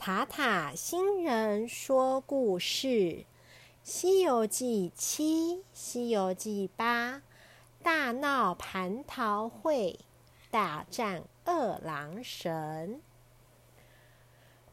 [0.00, 2.86] 塔塔新人说故事，
[3.82, 7.16] 《西游记七》《西游记八》，
[7.82, 9.98] 大闹蟠桃会，
[10.52, 13.02] 大战二郎神。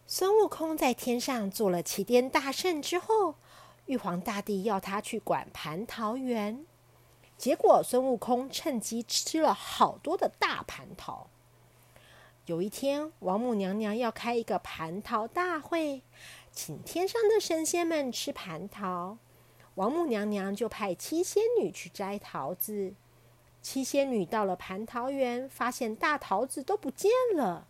[0.06, 3.34] 孙悟空在天上做了齐天大圣之后，
[3.88, 6.64] 玉皇大帝要他去管蟠桃园，
[7.36, 11.28] 结果孙悟空趁机吃了好多的大蟠桃。
[12.46, 16.04] 有一天，王母娘娘要开一个蟠桃大会，
[16.52, 19.18] 请天上的神仙们吃蟠桃。
[19.74, 22.94] 王母娘娘就派七仙女去摘桃子。
[23.64, 27.66] 七仙女到了蟠桃园，发现大桃子都不见了，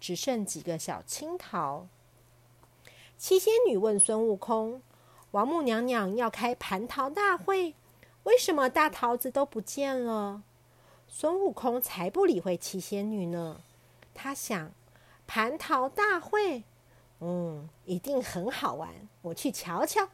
[0.00, 1.86] 只剩几个小青桃。
[3.18, 4.80] 七仙女问孙悟空
[5.32, 7.74] ：“王母娘娘要开蟠桃大会，
[8.22, 10.44] 为什么大桃子都不见了？”
[11.06, 13.60] 孙悟空才不理会七仙女呢。
[14.14, 14.72] 他想，
[15.28, 16.62] 蟠桃大会，
[17.20, 19.08] 嗯，一定很好玩。
[19.22, 20.08] 我去瞧瞧，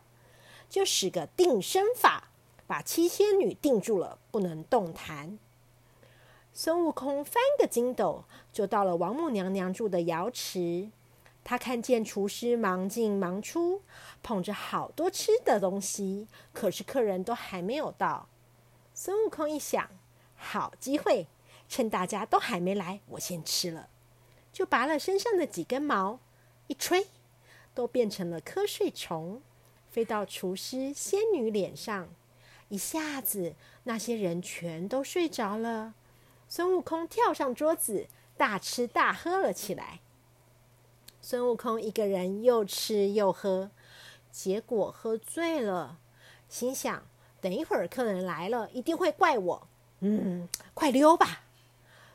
[0.68, 2.30] 就使个定身法，
[2.66, 5.38] 把七仙女定住了，不能动弹。
[6.52, 10.90] 孙悟空翻个筋斗，就到了王母娘娘住的瑶池。
[11.44, 13.82] 他看见厨师忙进忙出，
[14.22, 18.28] 捧着好多吃的东西，可是客人都还没有到。
[18.94, 19.88] 孙悟空一想，
[20.34, 21.28] 好机会。
[21.68, 23.88] 趁大家都还没来，我先吃了，
[24.60, 26.18] 就拔了身上的几根毛，
[26.66, 27.06] 一吹，
[27.74, 29.40] 都变成了瞌睡虫，
[29.90, 32.10] 飞到厨师仙女脸上，
[32.68, 35.94] 一下子那些人全都睡着了。
[36.46, 40.00] 孙悟空跳上桌子，大吃大喝了起来。
[41.22, 43.70] 孙悟空一个人又吃又喝，
[44.30, 45.96] 结果喝醉了，
[46.50, 47.02] 心想：
[47.40, 49.66] 等一会儿客人来了，一定会怪我。
[50.00, 51.44] 嗯，快溜吧。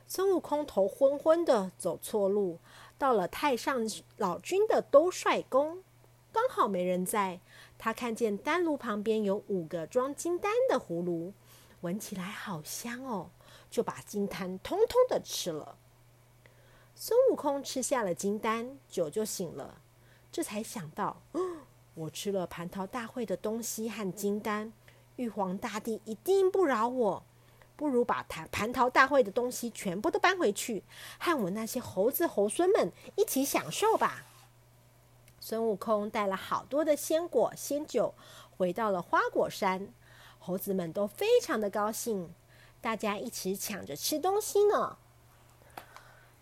[0.08, 2.59] 孙悟空头昏昏的，走错路，
[2.98, 3.81] 到了太上
[4.17, 5.84] 老君的兜率宫，
[6.31, 7.39] 刚好没人在。
[7.78, 11.34] 他看见丹炉旁边有五个装金丹的葫芦，
[11.81, 13.29] 闻起来好香哦，
[13.69, 15.78] 就把金丹通通的吃了。
[16.94, 19.81] 孙悟空吃下了金丹，酒就醒了，
[20.31, 21.22] 这才想到，
[21.96, 24.72] 我吃了蟠桃大会的东西和金丹，
[25.18, 27.24] 玉皇大帝一定不饶我。
[27.75, 30.84] 不如把蟠蟠桃大会的东西全部都搬回去，
[31.19, 34.24] 和我那些猴子猴孙们一起享受吧。
[35.40, 38.14] 孙悟空带了好多的鲜果鲜酒，
[38.58, 39.90] 回到了花果山，
[40.40, 42.34] 猴子们都非常的高兴，
[42.81, 44.97] 大家一起抢着吃东西呢。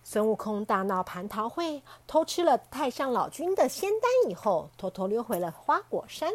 [0.06, 6.32] 孙悟空大闹蟠桃会，偷吃了太上老君的仙丹以后，偷偷溜回了花果山。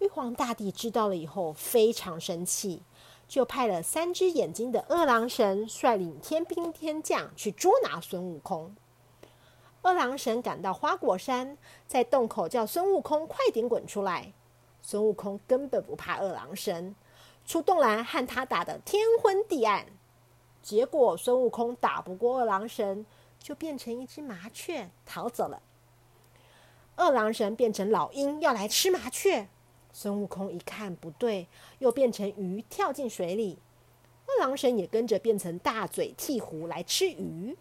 [0.00, 2.82] 玉皇大帝知道了以后，非常生气。
[3.28, 8.74] 就派了三只眼睛的二郎神率领天兵天将去捉拿孙悟空。
[9.82, 11.56] 二郎神赶到花果山，
[11.86, 14.32] 在洞口叫孙悟空快点滚出来。
[14.82, 16.96] 孙悟空根本不怕二郎神，
[17.44, 19.86] 出洞来和他打得天昏地暗。
[20.62, 23.04] 结果孙悟空打不过二郎神，
[23.38, 25.62] 就变成一只麻雀逃走了。
[26.96, 29.48] 二郎神变成老鹰要来吃麻雀。
[29.92, 33.58] 孙悟空一看不对，又变成鱼跳进水里。
[34.26, 37.56] 二郎神也跟着变成大嘴鹈鹕来吃鱼。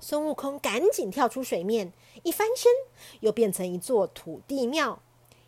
[0.00, 2.70] 孙悟空赶紧跳出水面，一翻身
[3.20, 5.00] 又变成一座土地庙，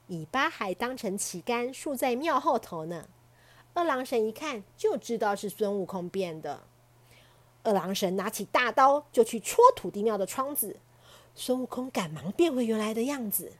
[0.08, 3.08] 尾巴还当成旗杆竖在庙后头呢。
[3.72, 6.64] 二郎神一看就知道是孙悟空变的。
[7.62, 10.76] 二郎神拿起大刀就去戳土地庙的窗子，
[11.34, 13.52] 孙悟空赶忙变回原来的样子。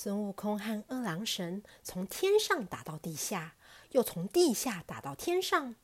[0.00, 3.56] 孙悟空和二郎神从天上打到地下，
[3.90, 5.74] 又从地下打到天上。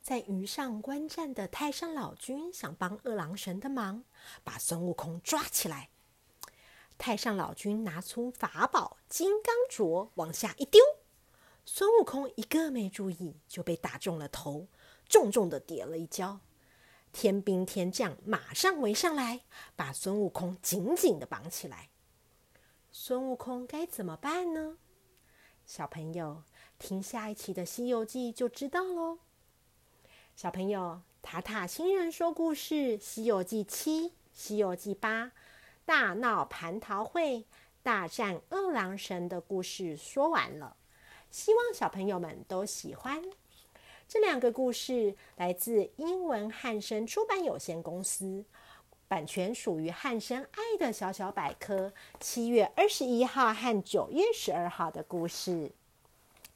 [0.00, 4.04] 在云上观战的太上老君想帮二郎神的忙，
[4.44, 5.88] 把孙悟空抓起来。
[6.98, 10.80] 太上老君拿出法宝金刚镯，往下一丢，
[11.66, 14.68] 孙悟空一个没注意，就被打中了头，
[15.08, 16.38] 重重的跌了一跤。
[17.12, 19.40] 天兵天将马上围上来，
[19.74, 21.88] 把孙悟空紧紧的绑起来。
[23.00, 24.76] 孙悟空该怎么办呢？
[25.64, 26.42] 小朋友
[26.80, 29.20] 听下一期的《西游记》就知道喽。
[30.34, 35.26] 小朋友，塔塔新人说故事《西游记七》《西游记八》
[35.86, 37.46] 大闹蟠桃会、
[37.84, 40.76] 大战二郎神的故事说完了，
[41.30, 43.22] 希望小朋友们都喜欢。
[44.08, 48.44] 这两个故事来自英文汉声出版有限公司。
[49.08, 55.72] 版权属于汉生爱的小小百科，七月二十一号和九月十二号的故事。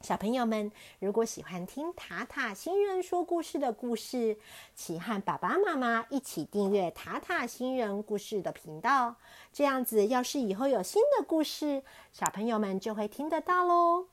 [0.01, 4.37] 小朋友们，如果喜欢听塔塔星人说故事的故事，
[4.75, 9.15] 请和爸爸妈妈一起订阅塔塔星人故事的频道。
[9.51, 14.12] 这样子，要是以后有新的故事，小朋友们就会听得到喽。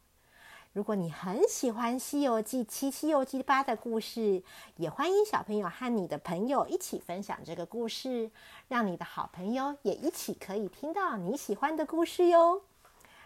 [0.73, 4.43] 如果你很喜欢《西游记七》《西游记八》的故事，
[4.77, 8.31] 也欢迎小朋友和你的朋友一起分享这个故事，
[8.69, 12.63] 让你的好朋友也一起可以听到你喜欢的故事哟。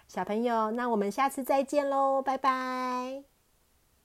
[0.08, 3.33] 小朋友，那我们下次再见喽，拜拜。